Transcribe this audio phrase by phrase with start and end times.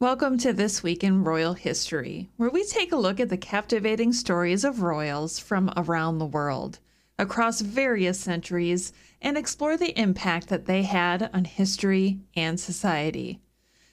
[0.00, 4.12] Welcome to This Week in Royal History, where we take a look at the captivating
[4.12, 6.78] stories of royals from around the world,
[7.18, 13.40] across various centuries, and explore the impact that they had on history and society.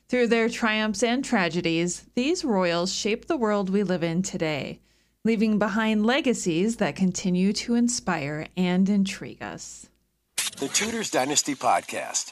[0.07, 4.81] Through their triumphs and tragedies, these royals shaped the world we live in today,
[5.23, 9.89] leaving behind legacies that continue to inspire and intrigue us.
[10.59, 12.31] The Tudors Dynasty Podcast.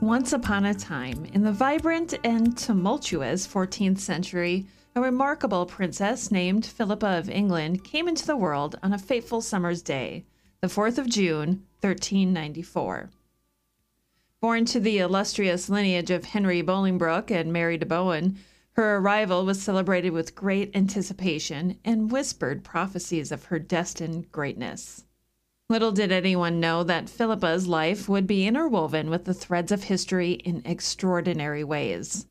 [0.00, 6.64] Once upon a time, in the vibrant and tumultuous 14th century, a remarkable princess named
[6.64, 10.24] Philippa of England came into the world on a fateful summer's day,
[10.62, 13.10] the 4th of June, 1394.
[14.40, 18.38] Born to the illustrious lineage of Henry Bolingbroke and Mary de Bohun,
[18.72, 25.04] her arrival was celebrated with great anticipation and whispered prophecies of her destined greatness.
[25.70, 30.32] Little did anyone know that Philippa's life would be interwoven with the threads of history
[30.32, 32.26] in extraordinary ways.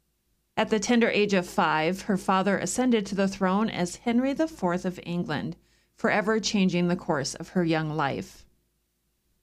[0.57, 4.61] At the tender age of five, her father ascended to the throne as Henry IV
[4.61, 5.55] of England,
[5.95, 8.45] forever changing the course of her young life.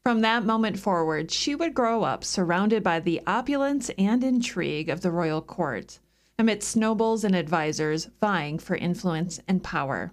[0.03, 5.01] From that moment forward, she would grow up surrounded by the opulence and intrigue of
[5.01, 6.01] the royal court,
[6.39, 10.13] amidst nobles and advisers vying for influence and power.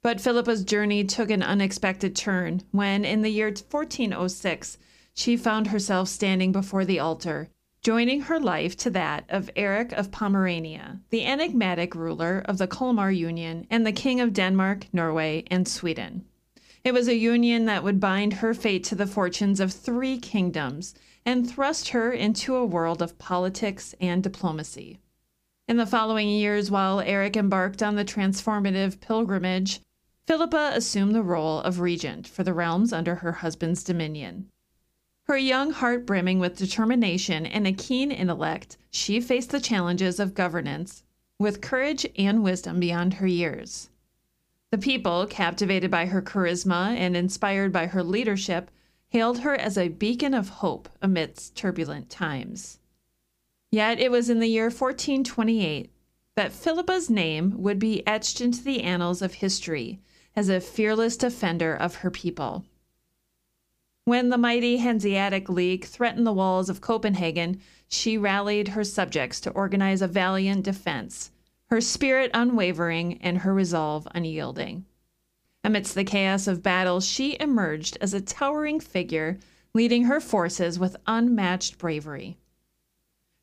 [0.00, 4.78] But Philippa's journey took an unexpected turn when, in the year 1406,
[5.12, 7.50] she found herself standing before the altar,
[7.82, 13.10] joining her life to that of Eric of Pomerania, the enigmatic ruler of the Kalmar
[13.10, 16.24] Union and the King of Denmark, Norway, and Sweden.
[16.84, 20.94] It was a union that would bind her fate to the fortunes of three kingdoms
[21.26, 25.00] and thrust her into a world of politics and diplomacy.
[25.66, 29.80] In the following years, while Eric embarked on the transformative pilgrimage,
[30.28, 34.50] Philippa assumed the role of regent for the realms under her husband's dominion.
[35.22, 40.34] Her young heart brimming with determination and a keen intellect, she faced the challenges of
[40.34, 41.02] governance
[41.38, 43.88] with courage and wisdom beyond her years.
[44.70, 48.70] The people, captivated by her charisma and inspired by her leadership,
[49.08, 52.78] hailed her as a beacon of hope amidst turbulent times.
[53.72, 55.90] Yet it was in the year 1428
[56.34, 60.02] that Philippa's name would be etched into the annals of history
[60.38, 62.64] as a fearless defender of her people.
[64.04, 69.50] When the mighty Hanseatic League threatened the walls of Copenhagen, she rallied her subjects to
[69.50, 71.32] organize a valiant defense,
[71.70, 74.84] her spirit unwavering and her resolve unyielding.
[75.64, 79.40] Amidst the chaos of battle, she emerged as a towering figure,
[79.74, 82.38] leading her forces with unmatched bravery.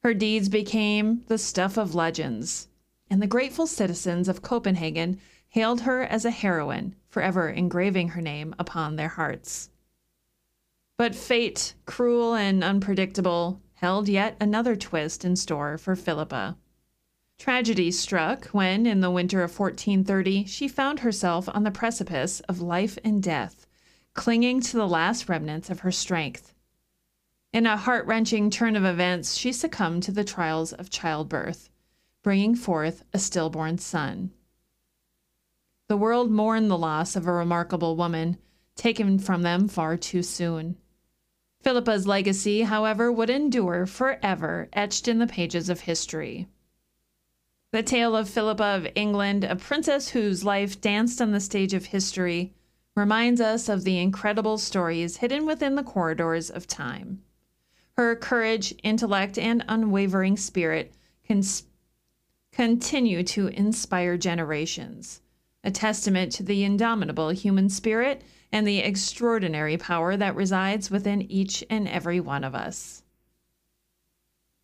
[0.02, 2.70] Her deeds became the stuff of legends,
[3.10, 5.20] and the grateful citizens of Copenhagen
[5.56, 9.70] hailed her as a heroine, forever engraving her name upon their hearts.
[10.98, 16.58] But fate, cruel and unpredictable, held yet another twist in store for Philippa.
[17.40, 22.60] Tragedy struck when, in the winter of 1430, she found herself on the precipice of
[22.60, 23.66] life and death,
[24.14, 26.54] clinging to the last remnants of her strength.
[27.54, 31.70] In a heart wrenching turn of events, she succumbed to the trials of childbirth,
[32.24, 34.32] bringing forth a stillborn son.
[35.88, 38.38] The world mourned the loss of a remarkable woman,
[38.76, 40.78] taken from them far too soon.
[41.62, 46.48] Philippa's legacy, however, would endure forever, etched in the pages of history.
[47.72, 51.86] The tale of Philippa of England, a princess whose life danced on the stage of
[51.86, 52.56] history,
[52.96, 57.22] reminds us of the incredible stories hidden within the corridors of time.
[57.98, 60.96] Her courage, intellect, and unwavering spirit
[62.52, 65.22] continue to inspire generations
[65.66, 68.22] a testament to the indomitable human spirit
[68.52, 73.04] and the extraordinary power that resides within each and every one of us.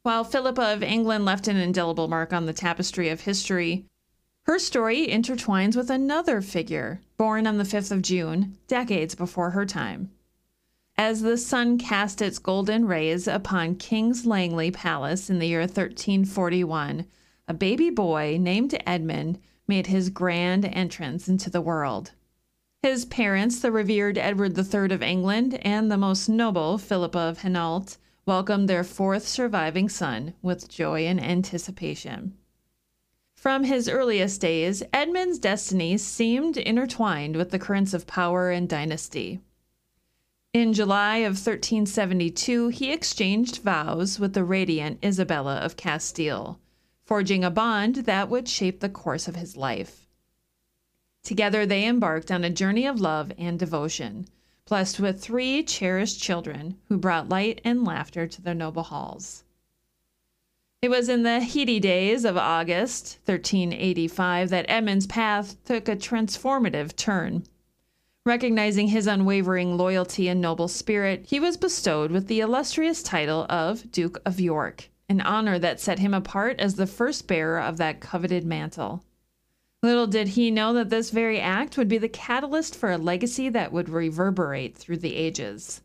[0.04, 3.86] While Philippa of England left an indelible mark on the tapestry of history,
[4.44, 9.66] her story intertwines with another figure born on the 5th of June, decades before her
[9.66, 10.10] time.
[10.98, 17.06] As the sun cast its golden rays upon King's Langley Palace in the year 1341,
[17.48, 22.12] a baby boy named Edmund made his grand entrance into the world.
[22.84, 27.98] His parents, the revered Edward III of England and the most noble Philippa of Hainault,
[28.26, 32.38] welcomed their fourth surviving son with joy and anticipation.
[33.36, 39.42] From his earliest days, Edmund's destiny seemed intertwined with the currents of power and dynasty.
[40.54, 46.60] In July of 1372, he exchanged vows with the radiant Isabella of Castile,
[47.12, 50.08] forging a bond that would shape the course of his life.
[51.24, 54.26] Together, they embarked on a journey of love and devotion,
[54.66, 59.44] blessed with three cherished children who brought light and laughter to their noble halls.
[60.82, 66.96] It was in the heady days of August 1385 that Edmund's path took a transformative
[66.96, 67.44] turn.
[68.26, 73.92] Recognizing his unwavering loyalty and noble spirit, he was bestowed with the illustrious title of
[73.92, 78.00] Duke of York, an honor that set him apart as the first bearer of that
[78.00, 79.04] coveted mantle.
[79.84, 83.50] Little did he know that this very act would be the catalyst for a legacy
[83.50, 85.82] that would reverberate through the ages.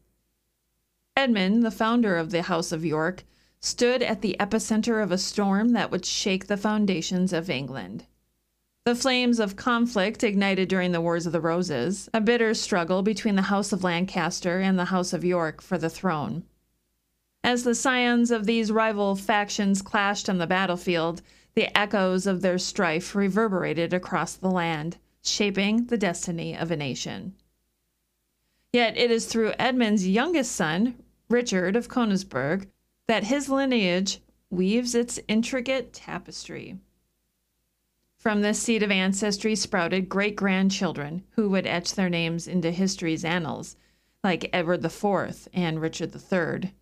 [1.16, 3.24] Edmund, the founder of the House of York,
[3.58, 8.04] stood at the epicenter of a storm that would shake the foundations of England.
[8.84, 13.34] The flames of conflict ignited during the Wars of the Roses, a bitter struggle between
[13.34, 16.44] the House of Lancaster and the House of York for the throne.
[17.46, 21.22] As the scions of these rival factions clashed on the battlefield,
[21.54, 27.36] the echoes of their strife reverberated across the land, shaping the destiny of a nation.
[28.72, 31.00] Yet it is through Edmund's youngest son,
[31.30, 32.66] Richard of Conisburgh,
[33.06, 34.18] that his lineage
[34.50, 36.80] weaves its intricate tapestry.
[38.18, 43.24] From this seed of ancestry sprouted great grandchildren who would etch their names into history's
[43.24, 43.76] annals,
[44.24, 46.72] like Edward IV and Richard III.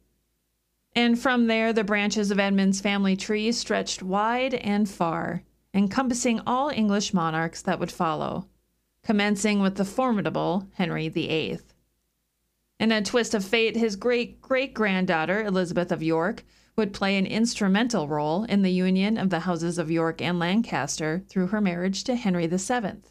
[0.97, 5.43] And from there, the branches of Edmund's family tree stretched wide and far,
[5.73, 8.49] encompassing all English monarchs that would follow,
[9.03, 11.59] commencing with the formidable Henry VIII.
[12.79, 16.45] In a twist of fate, his great great granddaughter, Elizabeth of York,
[16.77, 21.25] would play an instrumental role in the union of the houses of York and Lancaster
[21.29, 23.03] through her marriage to Henry VII.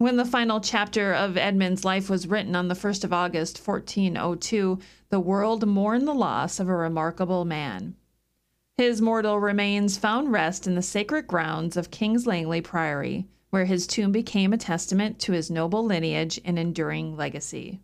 [0.00, 4.78] When the final chapter of Edmund's life was written on the 1st of August, 1402,
[5.10, 7.96] the world mourned the loss of a remarkable man.
[8.78, 13.86] His mortal remains found rest in the sacred grounds of King's Langley Priory, where his
[13.86, 17.78] tomb became a testament to his noble lineage and enduring legacy.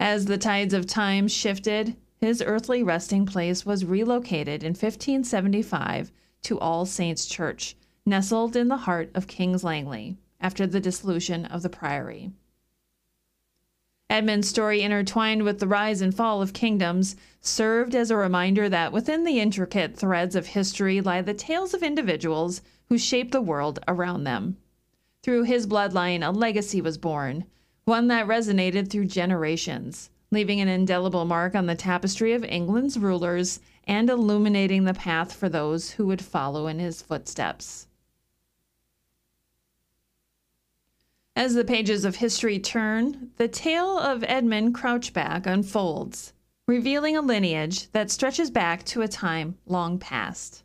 [0.00, 6.10] As the tides of time shifted, his earthly resting place was relocated in 1575
[6.42, 11.62] to All Saints Church, nestled in the heart of King's Langley after the dissolution of
[11.62, 12.30] the priory.
[14.10, 18.92] Edmund's story, intertwined with the rise and fall of kingdoms, served as a reminder that
[18.92, 23.78] within the intricate threads of history lie the tales of individuals who shaped the world
[23.86, 24.56] around them.
[25.22, 27.44] Through his bloodline, a legacy was born,
[27.84, 33.60] one that resonated through generations, leaving an indelible mark on the tapestry of England's rulers
[33.84, 37.86] and illuminating the path for those who would follow in his footsteps.
[41.40, 46.34] As the pages of history turn, the tale of Edmund Crouchback unfolds,
[46.68, 50.64] revealing a lineage that stretches back to a time long past.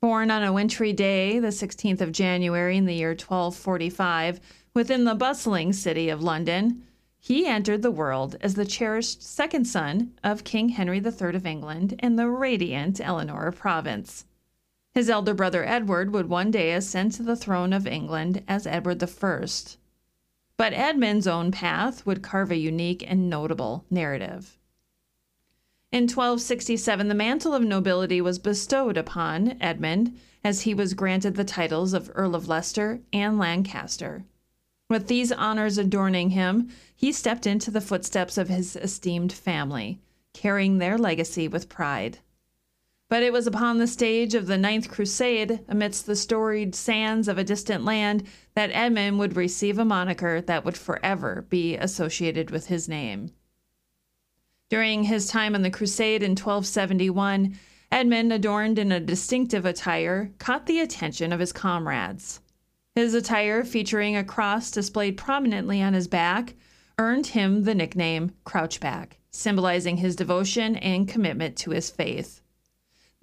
[0.00, 4.40] Born on a wintry day, the 16th of January in the year 1245,
[4.72, 6.84] Within the bustling city of London,
[7.20, 11.96] he entered the world as the cherished second son of King Henry III of England
[11.98, 14.24] and the radiant Eleanor of Provence.
[14.94, 19.02] His elder brother Edward would one day ascend to the throne of England as Edward
[19.02, 19.46] I.
[20.62, 24.60] But Edmund's own path would carve a unique and notable narrative.
[25.90, 31.42] In 1267, the mantle of nobility was bestowed upon Edmund as he was granted the
[31.42, 34.24] titles of Earl of Leicester and Lancaster.
[34.88, 39.98] With these honors adorning him, he stepped into the footsteps of his esteemed family,
[40.32, 42.20] carrying their legacy with pride.
[43.12, 47.36] But it was upon the stage of the Ninth Crusade, amidst the storied sands of
[47.36, 52.68] a distant land, that Edmund would receive a moniker that would forever be associated with
[52.68, 53.34] his name.
[54.70, 57.58] During his time on the crusade in 1271,
[57.90, 62.40] Edmund, adorned in a distinctive attire, caught the attention of his comrades.
[62.94, 66.54] His attire, featuring a cross displayed prominently on his back,
[66.98, 72.41] earned him the nickname Crouchback, symbolizing his devotion and commitment to his faith.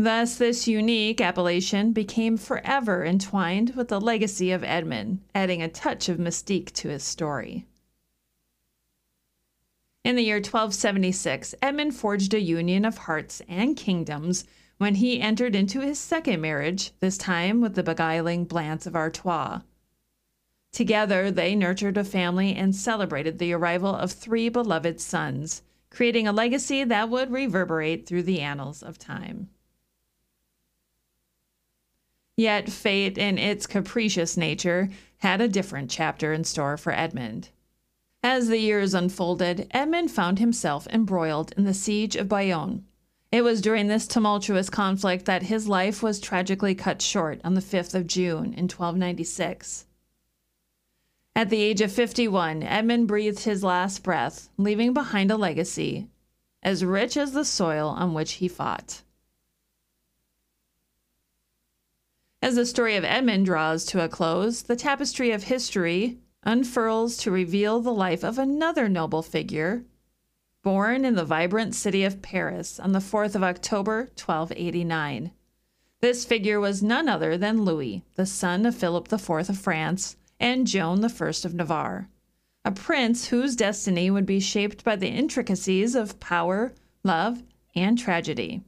[0.02, 6.08] Thus, this unique appellation became forever entwined with the legacy of Edmund, adding a touch
[6.08, 7.66] of mystique to his story.
[10.06, 14.46] In the year 1276, Edmund forged a union of hearts and kingdoms
[14.78, 19.60] when he entered into his second marriage, this time with the beguiling Blanche of Artois.
[20.72, 26.32] Together, they nurtured a family and celebrated the arrival of three beloved sons, creating a
[26.32, 29.50] legacy that would reverberate through the annals of time.
[32.40, 37.50] Yet fate, in its capricious nature, had a different chapter in store for Edmund.
[38.24, 42.86] As the years unfolded, Edmund found himself embroiled in the siege of Bayonne.
[43.30, 47.62] It was during this tumultuous conflict that his life was tragically cut short on the
[47.62, 49.86] 5th of June in 1296.
[51.36, 56.08] At the age of 51, Edmund breathed his last breath, leaving behind a legacy
[56.64, 59.02] as rich as the soil on which he fought.
[62.42, 67.32] As the story of Edmund draws to a close, the tapestry of history unfurls to
[67.32, 69.84] reveal the life of another noble figure,
[70.64, 75.32] born in the vibrant city of Paris on the 4th of October, 1289.
[76.00, 80.66] This figure was none other than Louis, the son of Philip IV of France and
[80.66, 82.08] Joan I of Navarre,
[82.64, 86.72] a prince whose destiny would be shaped by the intricacies of power,
[87.04, 87.44] love,
[87.76, 88.64] and tragedy.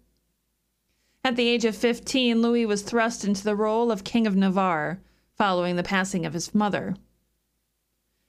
[1.24, 5.00] At the age of 15, Louis was thrust into the role of King of Navarre
[5.38, 6.96] following the passing of his mother.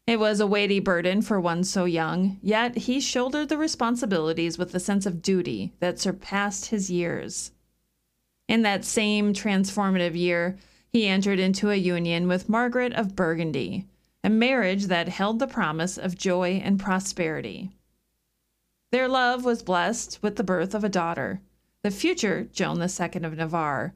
[0.07, 4.75] It was a weighty burden for one so young, yet he shouldered the responsibilities with
[4.75, 7.53] a sense of duty that surpassed his years.
[8.49, 10.59] In that same transformative year,
[10.89, 13.87] he entered into a union with Margaret of Burgundy,
[14.23, 17.71] a marriage that held the promise of joy and prosperity.
[18.91, 21.41] Their love was blessed with the birth of a daughter,
[21.83, 23.95] the future Joan II of Navarre,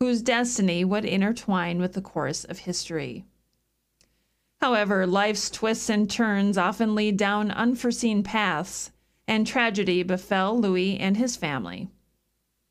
[0.00, 3.24] whose destiny would intertwine with the course of history.
[4.60, 8.90] However, life's twists and turns often lead down unforeseen paths,
[9.26, 11.88] and tragedy befell Louis and his family.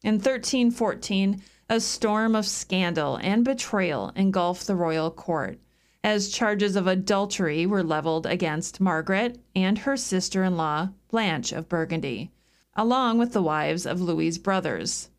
[0.04, 5.60] In 1314, a storm of scandal and betrayal engulfed the royal court,
[6.04, 11.68] as charges of adultery were leveled against Margaret and her sister in law, Blanche of
[11.68, 12.32] Burgundy,
[12.76, 15.10] along with the wives of Louis's brothers.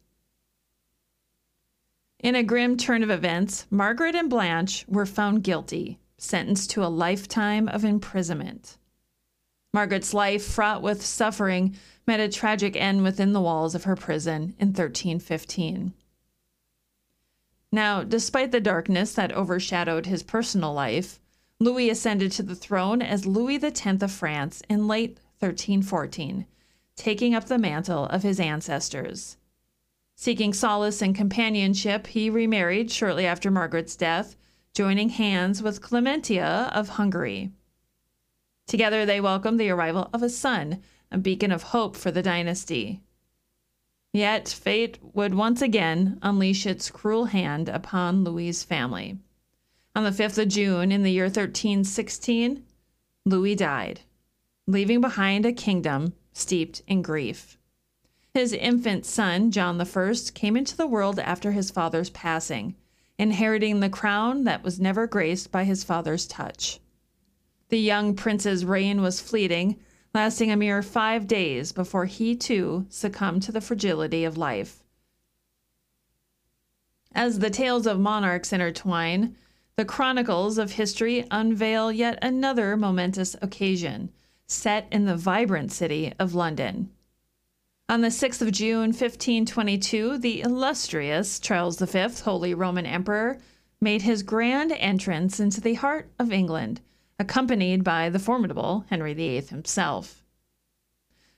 [2.18, 6.88] In a grim turn of events, Margaret and Blanche were found guilty, sentenced to a
[6.88, 8.76] lifetime of imprisonment.
[9.72, 14.54] Margaret's life, fraught with suffering, met a tragic end within the walls of her prison
[14.58, 15.92] in 1315.
[17.72, 21.20] Now, despite the darkness that overshadowed his personal life,
[21.60, 26.46] Louis ascended to the throne as Louis X of France in late 1314
[26.96, 29.36] taking up the mantle of his ancestors.
[30.16, 34.34] Seeking solace and companionship, he remarried shortly after Margaret's death,
[34.72, 37.52] joining hands with Clementia of Hungary.
[38.66, 43.02] Together, they welcomed the arrival of a son, a beacon of hope for the dynasty.
[44.12, 49.18] Yet, fate would once again unleash its cruel hand upon Louis's family.
[49.94, 52.64] On the 5th of June in the year 1316,
[53.26, 54.00] Louis died,
[54.66, 57.56] leaving behind a kingdom steeped in grief.
[58.34, 62.74] His infant son, John I, came into the world after his father's passing,
[63.18, 66.78] inheriting the crown that was never graced by his father's touch.
[67.70, 69.80] The young prince's reign was fleeting,
[70.12, 74.84] lasting a mere five days before he too succumbed to the fragility of life.
[77.14, 79.34] As the tales of monarchs intertwine,
[79.76, 84.10] the chronicles of history unveil yet another momentous occasion
[84.46, 86.90] set in the vibrant city of London.
[87.88, 93.38] On the 6th of June, 1522, the illustrious Charles V, Holy Roman Emperor,
[93.80, 96.80] made his grand entrance into the heart of England,
[97.18, 100.24] accompanied by the formidable Henry VIII himself.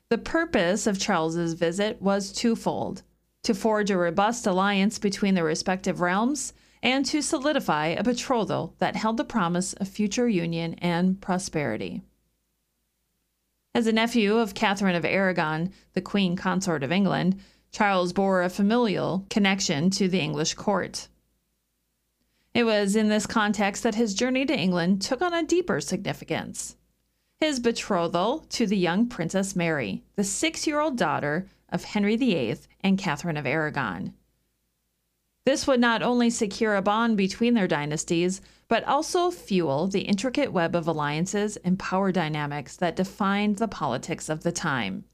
[0.08, 3.02] The purpose of Charles's visit was twofold
[3.42, 8.96] to forge a robust alliance between the respective realms and to solidify a betrothal that
[8.96, 12.02] held the promise of future union and prosperity.
[13.78, 17.38] As a nephew of Catherine of Aragon, the Queen Consort of England,
[17.70, 21.06] Charles bore a familial connection to the English court.
[22.54, 26.74] It was in this context that his journey to England took on a deeper significance.
[27.38, 32.58] His betrothal to the young Princess Mary, the six year old daughter of Henry VIII
[32.80, 34.12] and Catherine of Aragon.
[35.48, 40.52] This would not only secure a bond between their dynasties, but also fuel the intricate
[40.52, 45.04] web of alliances and power dynamics that defined the politics of the time.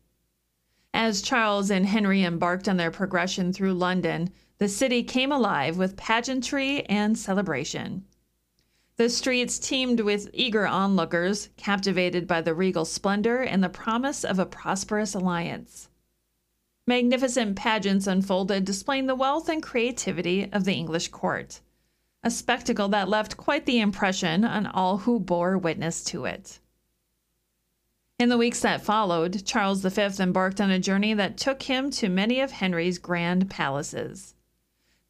[0.92, 5.96] As Charles and Henry embarked on their progression through London, the city came alive with
[5.96, 8.04] pageantry and celebration.
[8.96, 14.40] The streets teemed with eager onlookers, captivated by the regal splendor and the promise of
[14.40, 15.90] a prosperous alliance.
[16.86, 21.60] Magnificent pageants unfolded, displaying the wealth and creativity of the English court,
[22.22, 26.58] a spectacle that left quite the impression on all who bore witness to it.
[28.18, 32.08] In the weeks that followed, Charles V embarked on a journey that took him to
[32.08, 34.34] many of Henry's grand palaces.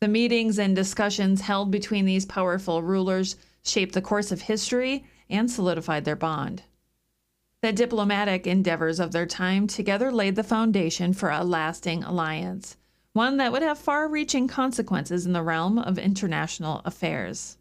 [0.00, 5.50] The meetings and discussions held between these powerful rulers shaped the course of history and
[5.50, 6.62] solidified their bond.
[7.64, 12.76] The diplomatic endeavors of their time together laid the foundation for a lasting alliance,
[13.14, 17.56] one that would have far reaching consequences in the realm of international affairs.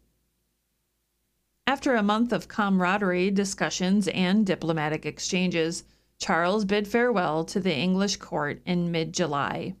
[1.66, 5.84] After a month of camaraderie, discussions, and diplomatic exchanges,
[6.18, 9.74] Charles bid farewell to the English court in mid July.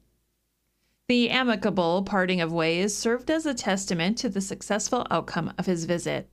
[1.06, 5.84] The amicable parting of ways served as a testament to the successful outcome of his
[5.84, 6.30] visit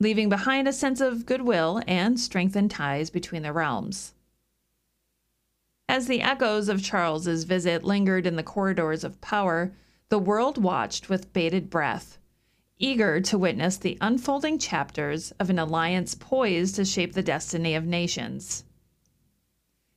[0.00, 4.14] leaving behind a sense of goodwill and strengthened ties between the realms.
[5.88, 9.72] As the echoes of Charles's visit lingered in the corridors of power,
[10.08, 12.18] the world watched with bated breath,
[12.78, 17.84] eager to witness the unfolding chapters of an alliance poised to shape the destiny of
[17.84, 18.64] nations.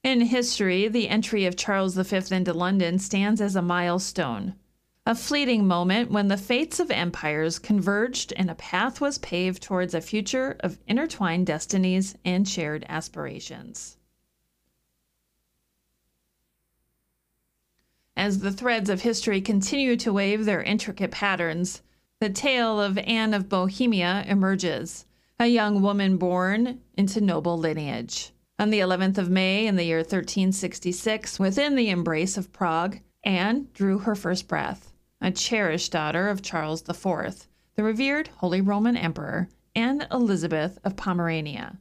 [0.03, 4.55] In history, the entry of Charles V into London stands as a milestone,
[5.05, 9.93] a fleeting moment when the fates of empires converged and a path was paved towards
[9.93, 13.97] a future of intertwined destinies and shared aspirations.
[18.15, 21.81] As the threads of history continue to wave their intricate patterns,
[22.21, 25.05] the tale of Anne of Bohemia emerges,
[25.37, 28.31] a young woman born into noble lineage.
[28.57, 33.67] On the 11th of May in the year 1366, within the embrace of Prague, Anne
[33.73, 34.92] drew her first breath
[35.23, 41.77] a cherished daughter of Charles IV, the revered Holy Roman Emperor, and Elizabeth of Pomerania.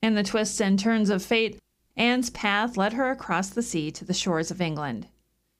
[0.00, 1.60] In the twists and turns of fate,
[1.94, 5.08] Anne's path led her across the sea to the shores of England.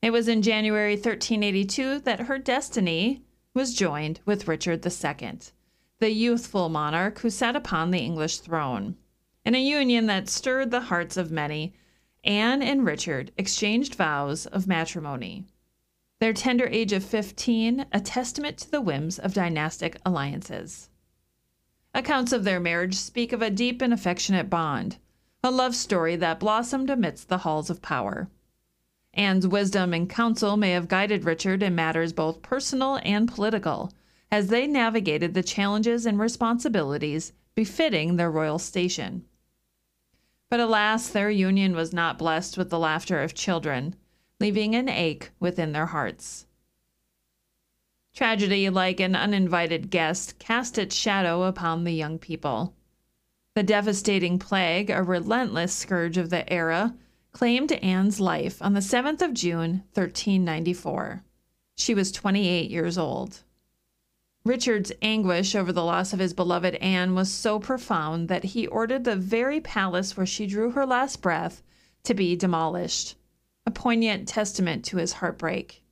[0.00, 5.38] It was in January 1382 that her destiny was joined with Richard II,
[5.98, 8.96] the youthful monarch who sat upon the English throne.
[9.44, 11.74] In a union that stirred the hearts of many,
[12.24, 15.44] Anne and Richard exchanged vows of matrimony
[16.22, 20.88] their tender age of 15 a testament to the whims of dynastic alliances.
[21.94, 24.98] Accounts of their marriage speak of a deep and affectionate bond,
[25.42, 28.28] a love story that blossomed amidst the halls of power.
[29.12, 33.92] Anne's wisdom and counsel may have guided Richard in matters both personal and political
[34.30, 39.24] as they navigated the challenges and responsibilities befitting their royal station.
[40.48, 43.96] But alas, their union was not blessed with the laughter of children,
[44.42, 46.48] leaving an ache within their hearts.
[48.12, 52.74] Tragedy, like an uninvited guest, cast its shadow upon the young people.
[53.54, 56.96] The devastating plague, a relentless scourge of the era,
[57.30, 61.22] claimed Anne's life on the 7th of June, 1394.
[61.76, 63.44] She was 28 years old.
[64.44, 69.04] Richard's anguish over the loss of his beloved Anne was so profound that he ordered
[69.04, 71.62] the very palace where she drew her last breath
[72.02, 73.14] to be demolished
[73.66, 75.82] a poignant testament to his heartbreak.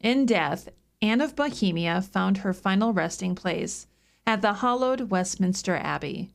[0.00, 0.68] In death,
[1.00, 3.86] Anne of Bohemia found her final resting place
[4.26, 6.30] at the hallowed Westminster Abbey.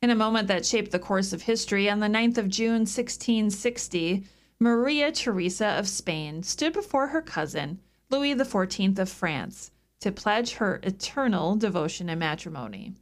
[0.00, 4.24] In a moment that shaped the course of history, on the 9th of June 1660,
[4.60, 7.80] Maria Theresa of Spain stood before her cousin,
[8.10, 12.94] Louis XIV of France, to pledge her eternal devotion and matrimony.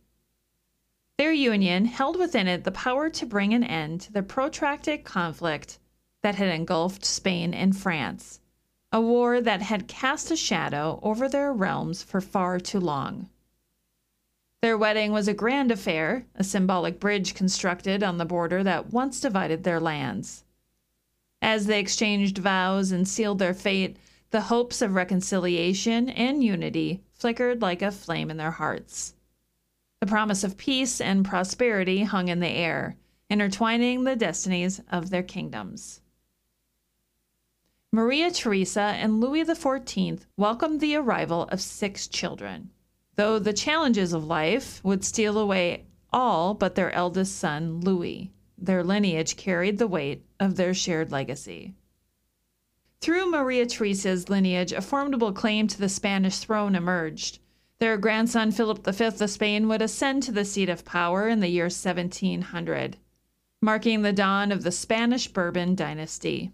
[1.18, 5.78] Their union held within it the power to bring an end to the protracted conflict
[6.22, 8.40] that had engulfed Spain and France,
[8.92, 13.30] a war that had cast a shadow over their realms for far too long.
[14.60, 19.20] Their wedding was a grand affair, a symbolic bridge constructed on the border that once
[19.20, 20.44] divided their lands.
[21.40, 23.96] As they exchanged vows and sealed their fate,
[24.30, 29.14] the hopes of reconciliation and unity flickered like a flame in their hearts.
[30.00, 32.96] The promise of peace and prosperity hung in the air,
[33.30, 36.00] intertwining the destinies of their kingdoms.
[37.92, 42.70] Maria Theresa and Louis XIV welcomed the arrival of six children,
[43.14, 48.30] though the challenges of life would steal away all but their eldest son, Louis.
[48.58, 51.74] Their lineage carried the weight of their shared legacy.
[53.00, 57.38] Through Maria Theresa's lineage, a formidable claim to the Spanish throne emerged.
[57.78, 61.48] Their grandson Philip V of Spain would ascend to the seat of power in the
[61.48, 62.96] year 1700,
[63.60, 66.52] marking the dawn of the Spanish Bourbon dynasty.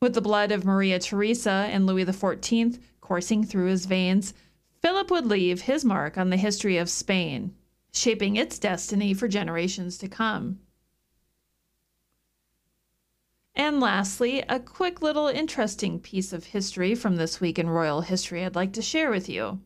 [0.00, 4.32] With the blood of Maria Theresa and Louis XIV coursing through his veins,
[4.80, 7.54] Philip would leave his mark on the history of Spain,
[7.92, 10.60] shaping its destiny for generations to come.
[13.54, 18.44] And lastly, a quick little interesting piece of history from this week in royal history
[18.44, 19.60] I'd like to share with you.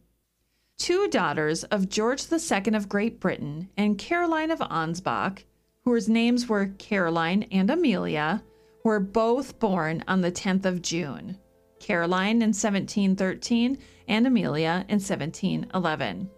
[0.79, 5.45] Two daughters of George II of Great Britain and Caroline of Ansbach,
[5.85, 8.43] whose names were Caroline and Amelia,
[8.85, 11.37] were both born on the 10th of June.
[11.81, 16.31] Caroline in 1713 and Amelia in 1711.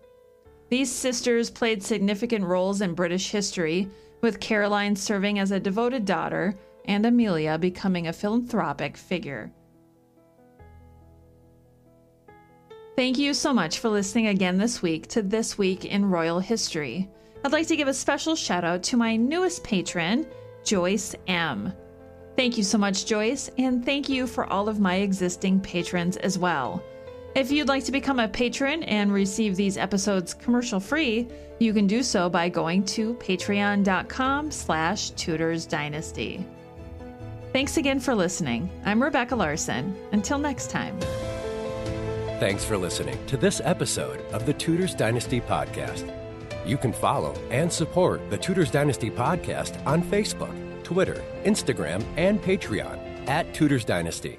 [0.71, 3.89] These sisters played significant roles in British history,
[4.21, 9.53] with Caroline serving as a devoted daughter and Amelia becoming a philanthropic figure.
[13.01, 17.09] Thank you so much for listening again this week to This Week in Royal History.
[17.43, 20.27] I'd like to give a special shout out to my newest patron,
[20.65, 21.73] Joyce M.
[22.37, 26.39] Thank you so much, Joyce, and thank you for all of my existing patrons as
[26.39, 26.85] well.
[27.35, 31.27] If you'd like to become a patron and receive these episodes commercial free,
[31.59, 36.45] you can do so by going to patreon.com slash tudors dynasty.
[37.55, 38.69] Thanks again for listening.
[38.85, 39.97] I'm Rebecca Larson.
[40.13, 41.01] Until next time.
[42.41, 46.11] Thanks for listening to this episode of the Tudors Dynasty Podcast.
[46.65, 53.29] You can follow and support the Tudors Dynasty Podcast on Facebook, Twitter, Instagram, and Patreon
[53.29, 54.39] at Tudors Dynasty.